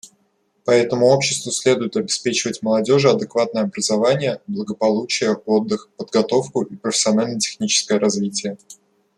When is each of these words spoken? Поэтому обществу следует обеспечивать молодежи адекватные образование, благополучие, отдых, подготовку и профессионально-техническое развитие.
Поэтому 0.65 1.05
обществу 1.05 1.51
следует 1.51 1.95
обеспечивать 1.95 2.63
молодежи 2.63 3.07
адекватные 3.07 3.65
образование, 3.65 4.41
благополучие, 4.47 5.35
отдых, 5.45 5.89
подготовку 5.95 6.63
и 6.63 6.75
профессионально-техническое 6.75 7.99
развитие. 7.99 8.57